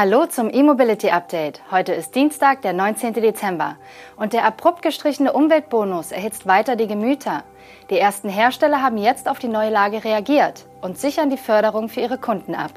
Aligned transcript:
Hallo 0.00 0.26
zum 0.26 0.48
E-Mobility 0.48 1.10
Update. 1.10 1.60
Heute 1.72 1.92
ist 1.92 2.14
Dienstag, 2.14 2.62
der 2.62 2.72
19. 2.72 3.14
Dezember. 3.14 3.74
Und 4.16 4.32
der 4.32 4.44
abrupt 4.44 4.80
gestrichene 4.80 5.32
Umweltbonus 5.32 6.12
erhitzt 6.12 6.46
weiter 6.46 6.76
die 6.76 6.86
Gemüter. 6.86 7.42
Die 7.90 7.98
ersten 7.98 8.28
Hersteller 8.28 8.80
haben 8.80 8.96
jetzt 8.96 9.28
auf 9.28 9.40
die 9.40 9.48
neue 9.48 9.70
Lage 9.70 10.04
reagiert 10.04 10.66
und 10.82 10.98
sichern 10.98 11.30
die 11.30 11.36
Förderung 11.36 11.88
für 11.88 12.00
ihre 12.00 12.16
Kunden 12.16 12.54
ab. 12.54 12.70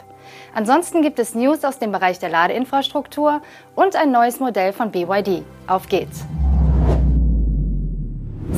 Ansonsten 0.55 1.03
gibt 1.03 1.19
es 1.19 1.35
News 1.35 1.63
aus 1.63 1.77
dem 1.77 1.91
Bereich 1.91 2.17
der 2.17 2.29
Ladeinfrastruktur 2.29 3.43
und 3.75 3.95
ein 3.95 4.09
neues 4.09 4.39
Modell 4.39 4.73
von 4.73 4.89
BYD. 4.89 5.43
Auf 5.67 5.87
geht's! 5.89 6.25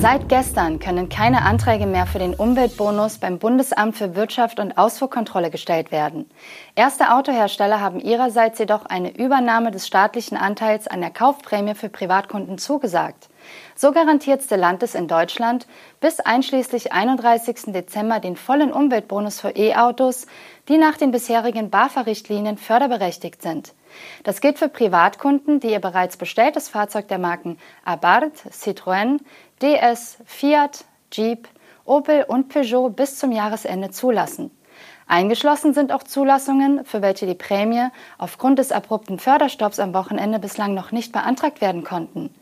Seit 0.03 0.27
gestern 0.27 0.79
können 0.79 1.07
keine 1.07 1.43
Anträge 1.43 1.85
mehr 1.85 2.05
für 2.05 2.19
den 2.19 2.33
Umweltbonus 2.33 3.19
beim 3.19 3.39
Bundesamt 3.39 3.95
für 3.95 4.17
Wirtschaft 4.17 4.59
und 4.59 4.77
Ausfuhrkontrolle 4.77 5.49
gestellt 5.49 5.93
werden. 5.93 6.29
Erste 6.75 7.13
Autohersteller 7.13 7.79
haben 7.79 8.01
ihrerseits 8.01 8.59
jedoch 8.59 8.85
eine 8.85 9.15
Übernahme 9.15 9.71
des 9.71 9.87
staatlichen 9.87 10.35
Anteils 10.35 10.89
an 10.89 10.99
der 10.99 11.09
Kaufprämie 11.09 11.73
für 11.73 11.87
Privatkunden 11.87 12.57
zugesagt. 12.57 13.29
So 13.75 13.91
garantiert 13.91 14.43
Stellantis 14.43 14.95
in 14.95 15.07
Deutschland 15.07 15.67
bis 15.99 16.19
einschließlich 16.19 16.91
31. 16.91 17.73
Dezember 17.73 18.19
den 18.19 18.35
vollen 18.35 18.71
Umweltbonus 18.71 19.39
für 19.39 19.49
E-Autos, 19.49 20.27
die 20.69 20.77
nach 20.77 20.97
den 20.97 21.11
bisherigen 21.11 21.69
BAFA-Richtlinien 21.69 22.57
förderberechtigt 22.57 23.41
sind. 23.41 23.73
Das 24.23 24.41
gilt 24.41 24.59
für 24.59 24.69
Privatkunden, 24.69 25.59
die 25.59 25.71
ihr 25.71 25.79
bereits 25.79 26.17
bestelltes 26.17 26.69
Fahrzeug 26.69 27.07
der 27.07 27.19
Marken 27.19 27.57
Abarth, 27.85 28.45
Citroën, 28.51 29.19
DS, 29.61 30.17
Fiat, 30.25 30.85
Jeep, 31.11 31.47
Opel 31.85 32.23
und 32.27 32.49
Peugeot 32.49 32.89
bis 32.89 33.17
zum 33.17 33.31
Jahresende 33.31 33.91
zulassen. 33.91 34.51
Eingeschlossen 35.05 35.73
sind 35.73 35.91
auch 35.91 36.03
Zulassungen, 36.03 36.85
für 36.85 37.01
welche 37.01 37.25
die 37.25 37.35
Prämie 37.35 37.87
aufgrund 38.17 38.59
des 38.59 38.71
abrupten 38.71 39.19
Förderstopps 39.19 39.79
am 39.79 39.93
Wochenende 39.93 40.39
bislang 40.39 40.73
noch 40.73 40.91
nicht 40.91 41.11
beantragt 41.11 41.61
werden 41.61 41.83
konnten. 41.83 42.33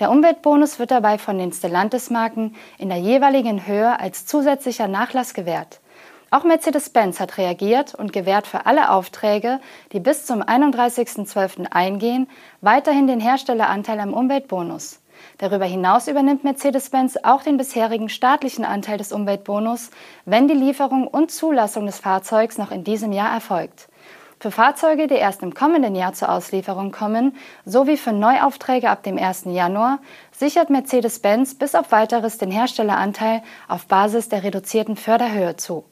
Der 0.00 0.10
Umweltbonus 0.10 0.78
wird 0.78 0.90
dabei 0.90 1.18
von 1.18 1.38
den 1.38 1.52
Stellantis-Marken 1.52 2.54
in 2.78 2.88
der 2.88 2.98
jeweiligen 2.98 3.66
Höhe 3.66 3.98
als 3.98 4.26
zusätzlicher 4.26 4.88
Nachlass 4.88 5.34
gewährt. 5.34 5.80
Auch 6.30 6.44
Mercedes-Benz 6.44 7.20
hat 7.20 7.38
reagiert 7.38 7.94
und 7.94 8.12
gewährt 8.12 8.46
für 8.46 8.66
alle 8.66 8.90
Aufträge, 8.90 9.60
die 9.92 10.00
bis 10.00 10.26
zum 10.26 10.42
31.12. 10.42 11.68
eingehen, 11.70 12.28
weiterhin 12.60 13.06
den 13.06 13.20
Herstelleranteil 13.20 13.98
am 14.00 14.12
Umweltbonus. 14.12 15.00
Darüber 15.38 15.64
hinaus 15.64 16.06
übernimmt 16.06 16.44
Mercedes-Benz 16.44 17.16
auch 17.22 17.42
den 17.42 17.56
bisherigen 17.56 18.08
staatlichen 18.08 18.64
Anteil 18.64 18.98
des 18.98 19.12
Umweltbonus, 19.12 19.90
wenn 20.26 20.48
die 20.48 20.54
Lieferung 20.54 21.06
und 21.06 21.30
Zulassung 21.30 21.86
des 21.86 21.98
Fahrzeugs 21.98 22.58
noch 22.58 22.72
in 22.72 22.84
diesem 22.84 23.12
Jahr 23.12 23.32
erfolgt. 23.32 23.88
Für 24.40 24.52
Fahrzeuge, 24.52 25.08
die 25.08 25.16
erst 25.16 25.42
im 25.42 25.52
kommenden 25.52 25.96
Jahr 25.96 26.12
zur 26.12 26.30
Auslieferung 26.30 26.92
kommen, 26.92 27.34
sowie 27.64 27.96
für 27.96 28.12
Neuaufträge 28.12 28.88
ab 28.88 29.02
dem 29.02 29.18
1. 29.18 29.46
Januar, 29.46 29.98
sichert 30.30 30.70
Mercedes-Benz 30.70 31.56
bis 31.56 31.74
auf 31.74 31.90
weiteres 31.90 32.38
den 32.38 32.52
Herstelleranteil 32.52 33.42
auf 33.66 33.86
Basis 33.86 34.28
der 34.28 34.44
reduzierten 34.44 34.94
Förderhöhe 34.94 35.56
zu. 35.56 35.84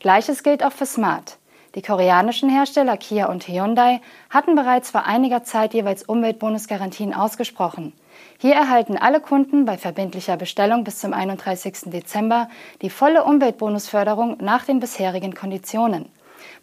Gleiches 0.00 0.42
gilt 0.42 0.64
auch 0.64 0.72
für 0.72 0.86
Smart. 0.86 1.38
Die 1.76 1.82
koreanischen 1.82 2.50
Hersteller 2.50 2.96
Kia 2.96 3.26
und 3.26 3.46
Hyundai 3.46 4.00
hatten 4.30 4.56
bereits 4.56 4.90
vor 4.90 5.04
einiger 5.06 5.44
Zeit 5.44 5.72
jeweils 5.72 6.02
Umweltbonusgarantien 6.02 7.14
ausgesprochen. 7.14 7.92
Hier 8.38 8.56
erhalten 8.56 8.98
alle 8.98 9.20
Kunden 9.20 9.64
bei 9.64 9.78
verbindlicher 9.78 10.36
Bestellung 10.36 10.82
bis 10.82 10.98
zum 10.98 11.12
31. 11.12 11.90
Dezember 11.92 12.48
die 12.82 12.90
volle 12.90 13.22
Umweltbonusförderung 13.22 14.38
nach 14.40 14.64
den 14.64 14.80
bisherigen 14.80 15.34
Konditionen. 15.34 16.10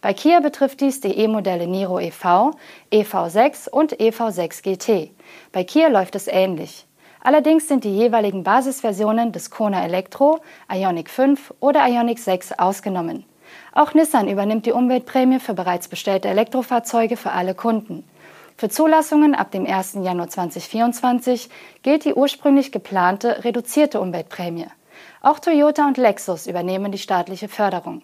Bei 0.00 0.12
Kia 0.14 0.40
betrifft 0.40 0.80
dies 0.80 1.00
die 1.00 1.16
E-Modelle 1.16 1.66
Niro 1.66 1.98
EV, 1.98 2.52
EV6 2.92 3.68
und 3.68 3.96
EV6 3.96 4.62
GT. 4.62 5.10
Bei 5.52 5.64
Kia 5.64 5.88
läuft 5.88 6.14
es 6.14 6.26
ähnlich. 6.26 6.86
Allerdings 7.22 7.68
sind 7.68 7.84
die 7.84 7.94
jeweiligen 7.94 8.44
Basisversionen 8.44 9.32
des 9.32 9.50
Kona 9.50 9.84
Elektro, 9.84 10.40
Ioniq 10.72 11.10
5 11.10 11.54
oder 11.60 11.86
Ioniq 11.86 12.18
6 12.18 12.52
ausgenommen. 12.58 13.24
Auch 13.72 13.94
Nissan 13.94 14.28
übernimmt 14.28 14.66
die 14.66 14.72
Umweltprämie 14.72 15.38
für 15.38 15.54
bereits 15.54 15.88
bestellte 15.88 16.28
Elektrofahrzeuge 16.28 17.16
für 17.16 17.32
alle 17.32 17.54
Kunden. 17.54 18.04
Für 18.56 18.68
Zulassungen 18.68 19.34
ab 19.34 19.50
dem 19.50 19.66
1. 19.66 19.94
Januar 20.02 20.28
2024 20.28 21.48
gilt 21.82 22.04
die 22.04 22.14
ursprünglich 22.14 22.72
geplante 22.72 23.44
reduzierte 23.44 24.00
Umweltprämie. 24.00 24.66
Auch 25.22 25.38
Toyota 25.38 25.86
und 25.86 25.96
Lexus 25.96 26.46
übernehmen 26.46 26.92
die 26.92 26.98
staatliche 26.98 27.48
Förderung. 27.48 28.02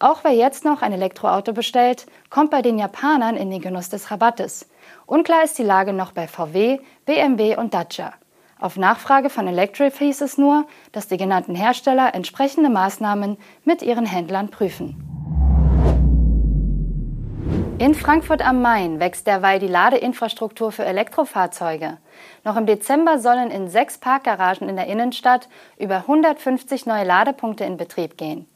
Auch 0.00 0.22
wer 0.22 0.32
jetzt 0.32 0.64
noch 0.64 0.82
ein 0.82 0.92
Elektroauto 0.92 1.52
bestellt, 1.52 2.06
kommt 2.30 2.52
bei 2.52 2.62
den 2.62 2.78
Japanern 2.78 3.36
in 3.36 3.50
den 3.50 3.60
Genuss 3.60 3.88
des 3.88 4.12
Rabattes. 4.12 4.68
Unklar 5.06 5.42
ist 5.42 5.58
die 5.58 5.64
Lage 5.64 5.92
noch 5.92 6.12
bei 6.12 6.28
VW, 6.28 6.78
BMW 7.04 7.56
und 7.56 7.74
Dacia. 7.74 8.12
Auf 8.60 8.76
Nachfrage 8.76 9.28
von 9.28 9.48
Electric 9.48 9.98
hieß 9.98 10.20
es 10.20 10.38
nur, 10.38 10.66
dass 10.92 11.08
die 11.08 11.16
genannten 11.16 11.56
Hersteller 11.56 12.14
entsprechende 12.14 12.70
Maßnahmen 12.70 13.38
mit 13.64 13.82
ihren 13.82 14.06
Händlern 14.06 14.50
prüfen. 14.50 15.04
In 17.80 17.94
Frankfurt 17.94 18.46
am 18.46 18.62
Main 18.62 19.00
wächst 19.00 19.26
derweil 19.26 19.58
die 19.58 19.68
Ladeinfrastruktur 19.68 20.70
für 20.70 20.84
Elektrofahrzeuge. 20.84 21.98
Noch 22.44 22.56
im 22.56 22.66
Dezember 22.66 23.18
sollen 23.18 23.50
in 23.50 23.68
sechs 23.68 23.98
Parkgaragen 23.98 24.68
in 24.68 24.76
der 24.76 24.86
Innenstadt 24.86 25.48
über 25.76 25.96
150 25.96 26.86
neue 26.86 27.04
Ladepunkte 27.04 27.64
in 27.64 27.76
Betrieb 27.76 28.16
gehen. 28.16 28.46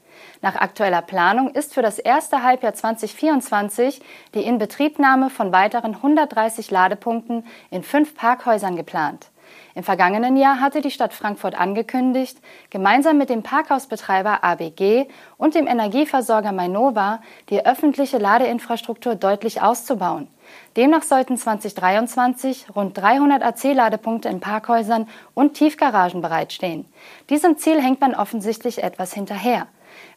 Nach 0.41 0.55
aktueller 0.55 1.01
Planung 1.01 1.51
ist 1.51 1.73
für 1.73 1.81
das 1.81 1.99
erste 1.99 2.43
Halbjahr 2.43 2.73
2024 2.73 4.01
die 4.33 4.43
Inbetriebnahme 4.43 5.29
von 5.29 5.51
weiteren 5.51 5.95
130 5.95 6.69
Ladepunkten 6.71 7.45
in 7.71 7.83
fünf 7.83 8.15
Parkhäusern 8.15 8.75
geplant. 8.75 9.29
Im 9.75 9.83
vergangenen 9.83 10.37
Jahr 10.37 10.59
hatte 10.59 10.81
die 10.81 10.91
Stadt 10.91 11.13
Frankfurt 11.13 11.59
angekündigt, 11.59 12.37
gemeinsam 12.69 13.17
mit 13.17 13.29
dem 13.29 13.41
Parkhausbetreiber 13.41 14.43
ABG 14.43 15.07
und 15.37 15.55
dem 15.55 15.65
Energieversorger 15.65 16.51
Mainova 16.51 17.21
die 17.49 17.65
öffentliche 17.65 18.19
Ladeinfrastruktur 18.19 19.15
deutlich 19.15 19.61
auszubauen. 19.61 20.27
Demnach 20.77 21.01
sollten 21.01 21.37
2023 21.37 22.67
rund 22.75 22.97
300 22.97 23.41
AC-Ladepunkte 23.41 24.29
in 24.29 24.39
Parkhäusern 24.39 25.07
und 25.33 25.55
Tiefgaragen 25.55 26.21
bereitstehen. 26.21 26.85
Diesem 27.29 27.57
Ziel 27.57 27.81
hängt 27.81 28.01
man 28.01 28.13
offensichtlich 28.13 28.83
etwas 28.83 29.13
hinterher. 29.13 29.67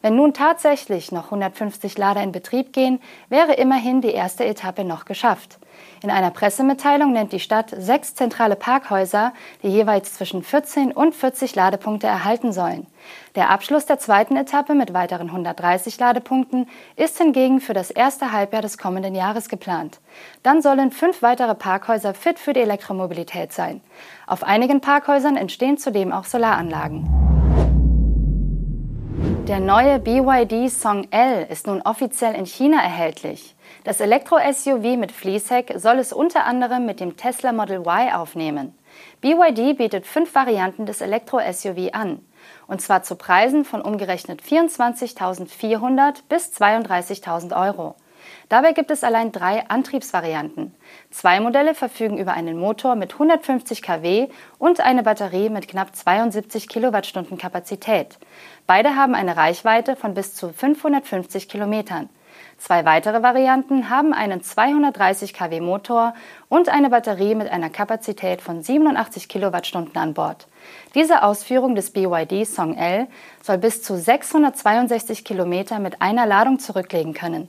Wenn 0.03 0.17
nun 0.17 0.35
tatsächlich 0.35 1.13
noch 1.13 1.27
150 1.27 1.99
Lader 1.99 2.23
in 2.23 2.33
Betrieb 2.33 2.73
gehen, 2.73 3.01
wäre 3.29 3.55
immerhin 3.55 4.01
die 4.01 4.13
erste 4.13 4.45
Etappe 4.45 4.85
noch 4.85 5.05
geschafft. 5.05 5.59
In 6.03 6.11
einer 6.11 6.31
Pressemitteilung 6.31 7.13
nennt 7.13 7.33
die 7.33 7.41
Stadt 7.41 7.75
sechs 7.77 8.15
zentrale 8.15 8.57
Parkhäuser, 8.57 9.33
die 9.63 9.69
jeweils 9.69 10.15
zwischen 10.15 10.43
14 10.43 10.93
und 10.93 11.15
40 11.15 11.55
Ladepunkte 11.55 12.07
erhalten 12.07 12.53
sollen. 12.53 12.87
Der 13.35 13.51
Abschluss 13.51 13.87
der 13.87 13.99
zweiten 13.99 14.37
Etappe 14.37 14.75
mit 14.75 14.93
weiteren 14.95 15.29
130 15.29 15.99
Ladepunkten 15.99 16.69
ist 16.97 17.19
hingegen 17.19 17.61
für 17.61 17.75
das 17.75 17.91
erste 17.91 18.33
Halbjahr 18.33 18.63
des 18.63 18.79
kommenden 18.79 19.15
Jahres 19.15 19.49
geplant. 19.49 20.01
Dann 20.43 20.63
sollen 20.63 20.91
fünf 20.91 21.23
weitere 21.23 21.55
Parkhäuser 21.55 22.15
fit 22.15 22.39
für 22.39 22.53
die 22.53 22.61
Elektromobilität 22.61 23.53
sein. 23.53 23.81
Auf 24.27 24.45
einigen 24.45 24.81
Parkhäusern 24.81 25.37
entstehen 25.37 25.79
zudem 25.79 26.13
auch 26.13 26.25
Solaranlagen. 26.25 27.26
Der 29.47 29.61
neue 29.61 30.01
BYD 30.01 30.69
Song 30.69 31.07
L 31.13 31.47
ist 31.49 31.69
nun 31.69 31.81
offiziell 31.83 32.35
in 32.35 32.47
China 32.47 32.83
erhältlich. 32.83 33.55
Das 33.85 34.01
Elektro-SUV 34.01 34.97
mit 34.97 35.13
Fließheck 35.13 35.75
soll 35.77 36.01
es 36.01 36.13
unter 36.13 36.47
anderem 36.47 36.85
mit 36.85 36.99
dem 36.99 37.17
Tesla 37.17 37.53
Model 37.53 37.79
Y 37.87 38.13
aufnehmen. 38.13 38.77
BYD 39.21 39.79
bietet 39.79 40.05
fünf 40.05 40.35
Varianten 40.35 40.85
des 40.85 41.01
Elektro-SUV 41.01 41.93
an, 41.93 42.19
und 42.67 42.83
zwar 42.83 43.05
zu 43.05 43.15
Preisen 43.15 43.65
von 43.65 43.83
umgerechnet 43.83 44.43
24.400 44.43 46.23
bis 46.29 46.53
32.000 46.53 47.69
Euro. 47.69 47.95
Dabei 48.49 48.73
gibt 48.73 48.91
es 48.91 49.05
allein 49.05 49.33
drei 49.33 49.69
Antriebsvarianten. 49.69 50.75
Zwei 51.11 51.41
Modelle 51.41 51.75
verfügen 51.75 52.19
über 52.19 52.33
einen 52.33 52.59
Motor 52.59 52.95
mit 52.95 53.15
150 53.15 53.83
kW 53.83 54.29
und 54.59 54.81
eine 54.81 55.03
Batterie 55.03 55.49
mit 55.49 55.69
knapp 55.69 55.95
72 55.95 56.69
Kilowattstunden 56.69 57.39
Kapazität. 57.39 58.19
Beide 58.67 58.97
haben 58.97 59.15
eine 59.15 59.37
Reichweite 59.37 59.97
von 59.97 60.15
bis 60.15 60.35
zu 60.35 60.53
550 60.53 61.49
Kilometern. 61.49 62.09
Zwei 62.59 62.85
weitere 62.85 63.23
Varianten 63.23 63.91
haben 63.91 64.15
einen 64.15 64.43
230 64.43 65.35
kW 65.35 65.61
Motor 65.61 66.15
und 66.49 66.69
eine 66.69 66.89
Batterie 66.89 67.35
mit 67.35 67.51
einer 67.51 67.69
Kapazität 67.69 68.41
von 68.41 68.63
87 68.63 69.29
Kilowattstunden 69.29 69.97
an 69.97 70.15
Bord. 70.15 70.47
Diese 70.95 71.23
Ausführung 71.23 71.75
des 71.75 71.91
BYD 71.91 72.47
Song 72.47 72.77
L 72.77 73.09
soll 73.43 73.59
bis 73.59 73.83
zu 73.83 73.97
662 73.99 75.25
Kilometer 75.25 75.79
mit 75.79 76.01
einer 76.01 76.27
Ladung 76.27 76.59
zurücklegen 76.59 77.13
können. 77.13 77.49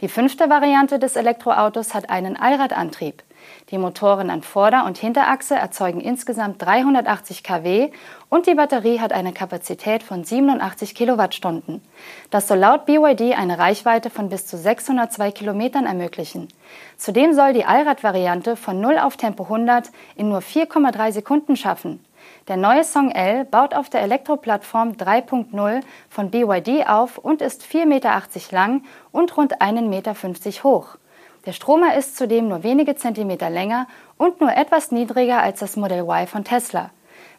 Die 0.00 0.08
fünfte 0.08 0.48
Variante 0.48 0.98
des 0.98 1.16
Elektroautos 1.16 1.94
hat 1.94 2.10
einen 2.10 2.36
Allradantrieb. 2.36 3.22
Die 3.70 3.78
Motoren 3.78 4.30
an 4.30 4.42
Vorder- 4.42 4.84
und 4.84 4.98
Hinterachse 4.98 5.54
erzeugen 5.54 6.00
insgesamt 6.00 6.62
380 6.62 7.42
kW 7.42 7.90
und 8.28 8.46
die 8.46 8.54
Batterie 8.54 9.00
hat 9.00 9.12
eine 9.12 9.32
Kapazität 9.32 10.02
von 10.02 10.24
87 10.24 10.94
Kilowattstunden. 10.94 11.82
Das 12.30 12.48
soll 12.48 12.58
laut 12.58 12.86
BYD 12.86 13.36
eine 13.36 13.58
Reichweite 13.58 14.10
von 14.10 14.28
bis 14.28 14.46
zu 14.46 14.56
602 14.56 15.32
Kilometern 15.32 15.86
ermöglichen. 15.86 16.48
Zudem 16.96 17.32
soll 17.32 17.52
die 17.52 17.64
Allrad-Variante 17.64 18.56
von 18.56 18.80
0 18.80 18.98
auf 18.98 19.16
Tempo 19.16 19.44
100 19.44 19.90
in 20.16 20.28
nur 20.28 20.40
4,3 20.40 21.12
Sekunden 21.12 21.56
schaffen. 21.56 22.04
Der 22.48 22.56
neue 22.56 22.84
Song 22.84 23.10
L 23.10 23.44
baut 23.44 23.74
auf 23.74 23.90
der 23.90 24.02
Elektroplattform 24.02 24.92
3.0 24.92 25.80
von 26.08 26.30
BYD 26.30 26.88
auf 26.88 27.18
und 27.18 27.42
ist 27.42 27.62
4,80 27.62 27.86
Meter 27.86 28.22
lang 28.50 28.84
und 29.12 29.36
rund 29.36 29.60
1,50 29.60 29.82
Meter 29.82 30.14
hoch. 30.64 30.96
Der 31.46 31.52
Stromer 31.52 31.94
ist 31.94 32.16
zudem 32.16 32.48
nur 32.48 32.62
wenige 32.62 32.96
Zentimeter 32.96 33.50
länger 33.50 33.86
und 34.16 34.40
nur 34.40 34.52
etwas 34.54 34.90
niedriger 34.92 35.42
als 35.42 35.60
das 35.60 35.76
Modell 35.76 36.02
Y 36.02 36.26
von 36.26 36.44
Tesla. 36.44 36.90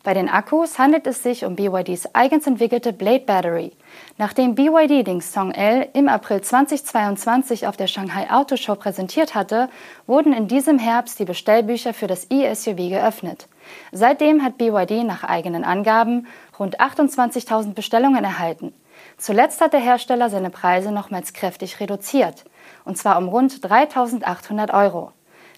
Bei 0.01 0.13
den 0.13 0.30
Akkus 0.30 0.80
handelt 0.80 1.07
es 1.07 1.24
sich 1.24 1.44
um 1.44 1.57
BYDs 1.57 2.16
eigens 2.16 2.48
entwickelte 2.48 2.94
Blade 2.94 3.25
Battery. 3.25 3.74
Nachdem 4.18 4.56
BYD 4.56 5.06
den 5.06 5.19
Song 5.19 5.51
L 5.51 5.90
im 5.92 6.07
April 6.07 6.40
2022 6.40 7.68
auf 7.68 7.75
der 7.75 7.88
Shanghai 7.88 8.31
Auto 8.31 8.56
Show 8.56 8.75
präsentiert 8.75 9.36
hatte, 9.36 9.68
wurden 10.07 10.31
in 10.31 10.48
diesem 10.48 10.80
Herbst 10.80 11.19
die 11.19 11.25
Bestellbücher 11.25 11.94
für 11.94 12.07
das 12.07 12.28
e-SUV 12.30 12.90
geöffnet. 12.90 13.50
Seitdem 13.92 14.42
hat 14.42 14.57
BYD 14.57 15.04
nach 15.04 15.25
eigenen 15.25 15.66
Angaben 15.66 16.28
rund 16.57 16.80
28.000 16.80 17.74
Bestellungen 17.74 18.24
erhalten. 18.24 18.74
Zuletzt 19.18 19.60
hat 19.60 19.74
der 19.74 19.81
Hersteller 19.81 20.30
seine 20.30 20.50
Preise 20.50 20.94
nochmals 20.94 21.34
kräftig 21.34 21.81
reduziert, 21.81 22.45
und 22.86 22.98
zwar 22.98 23.18
um 23.18 23.28
rund 23.28 23.52
3.800 23.52 24.74
Euro. 24.74 25.12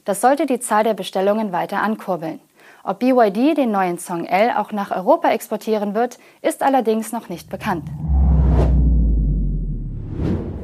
Das 0.04 0.20
sollte 0.20 0.48
die 0.48 0.60
Zahl 0.60 0.84
der 0.84 0.96
Bestellungen 0.96 1.52
weiter 1.52 1.84
ankurbeln. 1.84 2.40
Ob 2.83 3.00
BYD 3.00 3.57
den 3.57 3.72
neuen 3.72 4.00
Song 4.00 4.25
L 4.25 4.51
auch 4.57 4.72
nach 4.72 4.92
Europa 4.92 5.30
exportieren 5.30 5.94
wird, 5.94 6.18
ist 6.42 6.63
allerdings 6.63 7.12
noch 7.12 7.30
nicht 7.30 7.50
bekannt. 7.50 7.88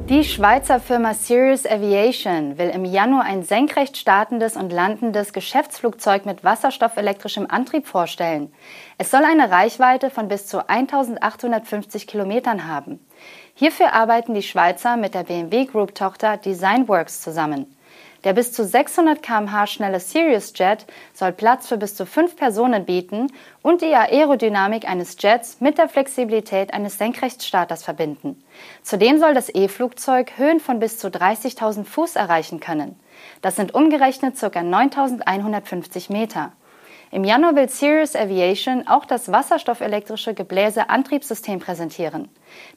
Die 0.08 0.24
Schweizer 0.24 0.80
Firma 0.80 1.12
Sirius 1.12 1.66
Aviation 1.66 2.56
will 2.56 2.70
im 2.70 2.86
Januar 2.86 3.24
ein 3.24 3.42
senkrecht 3.42 3.98
startendes 3.98 4.56
und 4.56 4.72
landendes 4.72 5.34
Geschäftsflugzeug 5.34 6.24
mit 6.24 6.42
wasserstoffelektrischem 6.42 7.46
Antrieb 7.48 7.86
vorstellen. 7.86 8.50
Es 8.96 9.10
soll 9.10 9.22
eine 9.22 9.50
Reichweite 9.50 10.08
von 10.08 10.26
bis 10.28 10.46
zu 10.46 10.66
1850 10.66 12.06
Kilometern 12.06 12.66
haben. 12.66 13.06
Hierfür 13.54 13.92
arbeiten 13.92 14.32
die 14.32 14.42
Schweizer 14.42 14.96
mit 14.96 15.14
der 15.14 15.24
BMW 15.24 15.66
Group 15.66 15.94
Tochter 15.94 16.38
Designworks 16.38 17.20
zusammen. 17.20 17.66
Der 18.24 18.32
bis 18.32 18.52
zu 18.52 18.64
600 18.64 19.22
km/h 19.22 19.66
schnelle 19.68 20.00
Sirius 20.00 20.52
Jet 20.56 20.86
soll 21.14 21.32
Platz 21.32 21.68
für 21.68 21.76
bis 21.76 21.94
zu 21.94 22.04
fünf 22.04 22.36
Personen 22.36 22.84
bieten 22.84 23.28
und 23.62 23.80
die 23.80 23.94
Aerodynamik 23.94 24.88
eines 24.88 25.16
Jets 25.20 25.60
mit 25.60 25.78
der 25.78 25.88
Flexibilität 25.88 26.74
eines 26.74 26.98
Senkrechtstarters 26.98 27.84
verbinden. 27.84 28.42
Zudem 28.82 29.18
soll 29.18 29.34
das 29.34 29.54
E-Flugzeug 29.54 30.32
Höhen 30.36 30.58
von 30.58 30.80
bis 30.80 30.98
zu 30.98 31.08
30.000 31.08 31.84
Fuß 31.84 32.16
erreichen 32.16 32.58
können. 32.58 32.98
Das 33.40 33.56
sind 33.56 33.74
umgerechnet 33.74 34.38
ca. 34.38 34.46
9.150 34.46 36.12
Meter. 36.12 36.52
Im 37.10 37.24
Januar 37.24 37.56
will 37.56 37.68
Sirius 37.70 38.14
Aviation 38.14 38.86
auch 38.86 39.06
das 39.06 39.32
wasserstoffelektrische 39.32 40.34
Gebläseantriebssystem 40.34 41.58
präsentieren. 41.58 42.28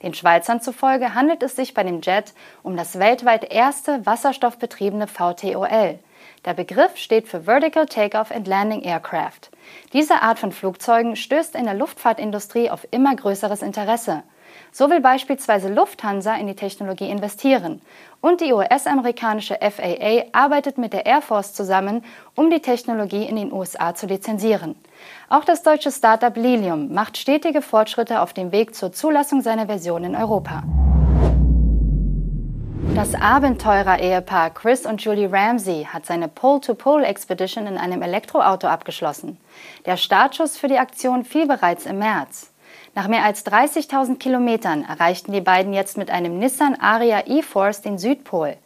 Den 0.04 0.14
Schweizern 0.14 0.62
zufolge 0.62 1.14
handelt 1.14 1.44
es 1.44 1.58
sich 1.58 1.74
bei 1.74 1.84
dem 1.84 2.00
Jet 2.02 2.34
um 2.64 2.78
das 2.78 2.98
weltweit 2.98 3.52
erste 3.52 4.06
wasserstoffbetriebene 4.06 5.08
VTOL. 5.08 6.00
Der 6.46 6.54
Begriff 6.54 6.96
steht 6.96 7.28
für 7.28 7.42
Vertical 7.42 7.86
Takeoff 7.86 8.32
and 8.32 8.48
Landing 8.48 8.82
Aircraft. 8.82 9.52
Diese 9.92 10.22
Art 10.22 10.40
von 10.40 10.52
Flugzeugen 10.52 11.16
stößt 11.16 11.56
in 11.56 11.66
der 11.66 11.74
Luftfahrtindustrie 11.74 12.70
auf 12.70 12.88
immer 12.92 13.16
größeres 13.16 13.62
Interesse. 13.62 14.24
So 14.72 14.90
will 14.90 15.02
beispielsweise 15.02 15.74
Lufthansa 15.74 16.36
in 16.36 16.48
die 16.48 16.56
Technologie 16.56 17.10
investieren. 17.10 17.82
Und 18.22 18.42
die 18.42 18.54
US-amerikanische 18.54 19.58
FAA 19.60 20.26
arbeitet 20.32 20.78
mit 20.78 20.94
der 20.94 21.06
Air 21.06 21.22
Force 21.22 21.54
zusammen, 21.54 22.04
um 22.36 22.50
die 22.50 22.62
Technologie 22.62 23.24
in 23.26 23.36
den 23.36 23.52
USA 23.52 23.96
zu 23.96 24.06
lizenzieren. 24.06 24.76
Auch 25.30 25.44
das 25.44 25.64
deutsche 25.64 25.92
Startup 25.92 26.36
Lilium 26.36 26.94
macht 26.94 27.18
stetige 27.18 27.62
Fortschritte 27.62 28.22
auf 28.22 28.34
dem 28.34 28.52
Weg 28.52 28.76
zur 28.76 28.92
Zulassung 28.94 29.42
seiner 29.42 29.66
Version 29.66 30.04
in 30.04 30.16
Europa. 30.16 30.64
Das 32.96 33.16
Abenteurer-Ehepaar 33.16 34.50
Chris 34.50 34.86
und 34.86 35.02
Julie 35.02 35.32
Ramsey 35.32 35.88
hat 35.92 36.06
seine 36.06 36.28
Pole-to-Pole-Expedition 36.28 37.66
in 37.66 37.78
einem 37.78 38.02
Elektroauto 38.02 38.68
abgeschlossen. 38.68 39.38
Der 39.86 39.96
Startschuss 39.96 40.58
für 40.58 40.68
die 40.68 40.78
Aktion 40.78 41.24
fiel 41.24 41.48
bereits 41.48 41.86
im 41.86 42.00
März. 42.00 42.51
Nach 42.94 43.08
mehr 43.08 43.24
als 43.24 43.46
30.000 43.46 44.18
Kilometern 44.18 44.84
erreichten 44.84 45.32
die 45.32 45.40
beiden 45.40 45.72
jetzt 45.72 45.98
mit 45.98 46.12
einem 46.12 46.40
Nissan 46.40 46.76
Aria 46.76 47.24
E-Force 47.26 47.82
den 47.82 47.98
Südpol. 47.98 48.58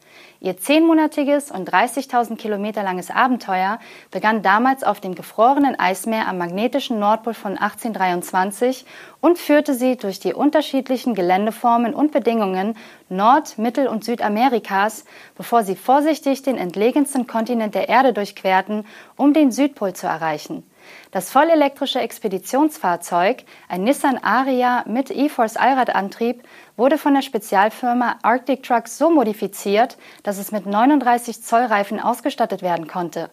Ihr 0.41 0.57
zehnmonatiges 0.57 1.51
und 1.51 1.71
30.000 1.71 2.35
Kilometer 2.35 2.81
langes 2.81 3.11
Abenteuer 3.11 3.79
begann 4.09 4.41
damals 4.41 4.83
auf 4.83 4.99
dem 4.99 5.13
gefrorenen 5.13 5.77
Eismeer 5.79 6.27
am 6.27 6.39
magnetischen 6.39 6.97
Nordpol 6.97 7.35
von 7.35 7.51
1823 7.57 8.85
und 9.21 9.37
führte 9.37 9.75
sie 9.75 9.95
durch 9.95 10.19
die 10.19 10.33
unterschiedlichen 10.33 11.13
Geländeformen 11.13 11.93
und 11.93 12.11
Bedingungen 12.11 12.75
Nord-, 13.09 13.59
Mittel- 13.59 13.87
und 13.87 14.03
Südamerikas, 14.03 15.05
bevor 15.35 15.63
sie 15.63 15.75
vorsichtig 15.75 16.41
den 16.41 16.57
entlegensten 16.57 17.27
Kontinent 17.27 17.75
der 17.75 17.89
Erde 17.89 18.11
durchquerten, 18.11 18.85
um 19.17 19.33
den 19.33 19.51
Südpol 19.51 19.93
zu 19.93 20.07
erreichen. 20.07 20.63
Das 21.11 21.31
vollelektrische 21.31 21.99
Expeditionsfahrzeug, 21.99 23.43
ein 23.69 23.83
Nissan 23.83 24.17
Aria 24.17 24.83
mit 24.87 25.11
E-Force 25.11 25.55
Allradantrieb, 25.55 26.43
wurde 26.75 26.97
von 26.97 27.13
der 27.13 27.21
Spezialfirma 27.21 28.17
Arctic 28.21 28.63
Trucks 28.63 28.97
so 28.97 29.09
modifiziert, 29.09 29.97
dass 30.23 30.37
es 30.37 30.51
mit 30.51 30.65
39 30.65 31.41
Zoll 31.41 31.63
Reifen 31.63 31.99
ausgestattet 31.99 32.61
werden 32.61 32.87
konnte. 32.87 33.29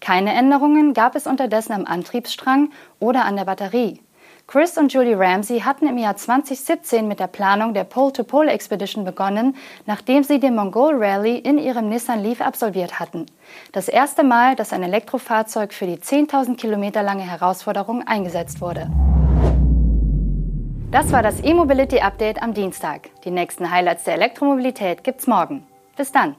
Keine 0.00 0.34
Änderungen 0.34 0.94
gab 0.94 1.16
es 1.16 1.26
unterdessen 1.26 1.72
am 1.72 1.86
Antriebsstrang 1.86 2.70
oder 3.00 3.24
an 3.24 3.36
der 3.36 3.46
Batterie. 3.46 4.03
Chris 4.46 4.76
und 4.76 4.92
Julie 4.92 5.18
Ramsey 5.18 5.60
hatten 5.60 5.86
im 5.86 5.96
Jahr 5.96 6.16
2017 6.16 7.08
mit 7.08 7.18
der 7.18 7.26
Planung 7.28 7.72
der 7.72 7.84
Pole-to-Pole 7.84 8.50
Expedition 8.50 9.04
begonnen, 9.04 9.56
nachdem 9.86 10.22
sie 10.22 10.38
den 10.38 10.54
Mongol 10.54 11.02
Rally 11.02 11.38
in 11.38 11.58
ihrem 11.58 11.88
Nissan 11.88 12.22
Leaf 12.22 12.40
absolviert 12.40 13.00
hatten. 13.00 13.26
Das 13.72 13.88
erste 13.88 14.22
Mal, 14.22 14.54
dass 14.54 14.72
ein 14.72 14.82
Elektrofahrzeug 14.82 15.72
für 15.72 15.86
die 15.86 15.96
10.000 15.96 16.56
Kilometer 16.56 17.02
lange 17.02 17.22
Herausforderung 17.22 18.06
eingesetzt 18.06 18.60
wurde. 18.60 18.90
Das 20.90 21.10
war 21.10 21.22
das 21.22 21.42
E-Mobility 21.42 22.00
Update 22.00 22.42
am 22.42 22.54
Dienstag. 22.54 23.10
Die 23.24 23.30
nächsten 23.30 23.70
Highlights 23.70 24.04
der 24.04 24.14
Elektromobilität 24.14 25.02
gibt's 25.02 25.26
morgen. 25.26 25.66
Bis 25.96 26.12
dann! 26.12 26.36